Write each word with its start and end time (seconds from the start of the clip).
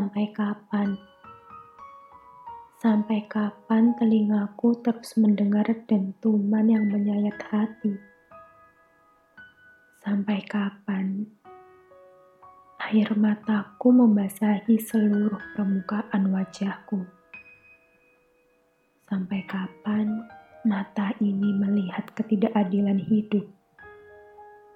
Sampai 0.00 0.32
kapan? 0.32 0.96
Sampai 2.80 3.20
kapan 3.28 3.92
telingaku 4.00 4.72
terus 4.80 5.12
mendengar 5.20 5.68
dentuman 5.84 6.64
yang 6.64 6.88
menyayat 6.88 7.36
hati? 7.52 8.00
Sampai 10.00 10.40
kapan 10.48 11.28
air 12.80 13.12
mataku 13.12 13.92
membasahi 13.92 14.80
seluruh 14.80 15.36
permukaan 15.52 16.32
wajahku? 16.32 17.04
Sampai 19.04 19.44
kapan 19.44 20.24
mata 20.64 21.12
ini 21.20 21.52
melihat 21.60 22.08
ketidakadilan 22.16 23.04
hidup? 23.04 23.44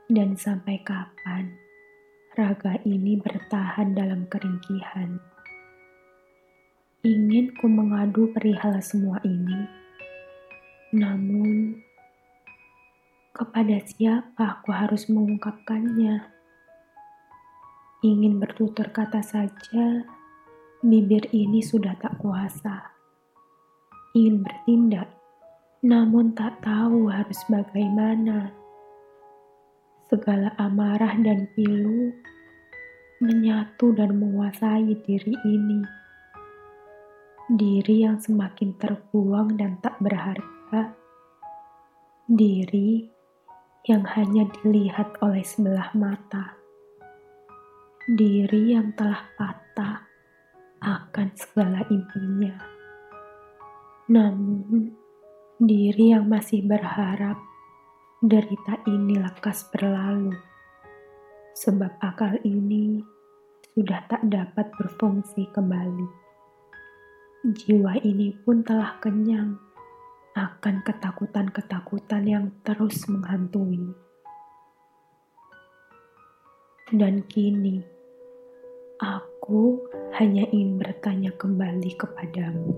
Dan 0.04 0.36
sampai 0.36 0.84
kapan 0.84 1.63
raga 2.34 2.82
ini 2.82 3.14
bertahan 3.14 3.94
dalam 3.94 4.26
keringkihan? 4.26 5.22
Ingin 7.06 7.54
ku 7.54 7.70
mengadu 7.70 8.34
perihal 8.34 8.74
semua 8.82 9.22
ini, 9.22 9.70
namun 10.90 11.78
kepada 13.30 13.78
siapa 13.86 14.58
aku 14.58 14.74
harus 14.74 15.06
mengungkapkannya? 15.06 16.26
Ingin 18.02 18.42
bertutur 18.42 18.90
kata 18.90 19.22
saja, 19.22 20.02
bibir 20.82 21.30
ini 21.30 21.62
sudah 21.62 21.94
tak 22.02 22.18
kuasa. 22.18 22.94
Ingin 24.10 24.42
bertindak, 24.42 25.08
namun 25.86 26.34
tak 26.34 26.58
tahu 26.66 27.06
harus 27.14 27.38
bagaimana. 27.46 28.50
Segala 30.04 30.52
amarah 30.60 31.16
dan 31.18 31.48
pilu 31.56 32.12
menyatu 33.24 33.96
dan 33.96 34.20
menguasai 34.20 34.92
diri 35.00 35.32
ini. 35.48 35.80
Diri 37.48 38.04
yang 38.04 38.20
semakin 38.20 38.76
terbuang 38.76 39.56
dan 39.56 39.80
tak 39.80 39.96
berharga, 40.00 40.92
diri 42.28 43.04
yang 43.84 44.04
hanya 44.16 44.48
dilihat 44.60 45.16
oleh 45.20 45.44
sebelah 45.44 45.92
mata, 45.92 46.56
diri 48.08 48.72
yang 48.76 48.96
telah 48.96 49.28
patah 49.36 50.04
akan 50.80 51.28
segala 51.36 51.84
impinya. 51.92 52.56
Namun, 54.08 54.92
diri 55.60 56.16
yang 56.16 56.28
masih 56.28 56.64
berharap 56.64 57.36
derita 58.24 58.80
ini 58.88 59.20
lekas 59.20 59.68
berlalu, 59.68 60.32
sebab 61.52 61.92
akal 62.00 62.40
ini 62.40 63.13
sudah 63.74 64.06
tak 64.06 64.22
dapat 64.30 64.70
berfungsi 64.78 65.50
kembali 65.50 66.24
jiwa 67.44 68.00
ini 68.00 68.32
pun 68.40 68.64
telah 68.64 68.96
kenyang 69.04 69.60
akan 70.32 70.80
ketakutan-ketakutan 70.80 72.24
yang 72.24 72.48
terus 72.64 73.04
menghantui. 73.04 73.92
Dan 76.88 77.20
kini, 77.28 77.84
aku 78.96 79.76
hanya 80.16 80.48
ingin 80.56 80.80
bertanya 80.80 81.36
kembali 81.36 81.92
kepadamu, 82.00 82.72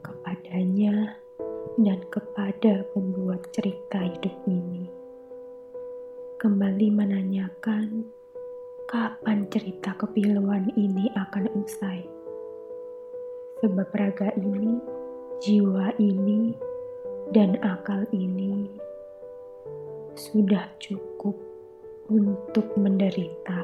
kepadanya, 0.00 1.12
dan 1.76 2.00
kepada 2.08 2.88
pembuat 2.96 3.52
cerita 3.52 4.00
hidup 4.00 4.36
ini. 4.48 4.88
Kembali 6.40 6.88
menanyakan, 6.88 8.08
kapan 8.88 9.44
cerita 9.52 9.92
kepiluan 10.00 10.72
ini 10.72 11.12
akan 11.12 11.44
usai? 11.60 12.08
Sebab 13.60 13.88
raga 13.92 14.32
ini, 14.40 14.80
jiwa 15.44 15.92
ini, 16.00 16.56
dan 17.36 17.60
akal 17.60 18.08
ini 18.16 18.72
sudah 20.16 20.64
cukup 20.80 21.36
untuk 22.08 22.72
menderita. 22.80 23.57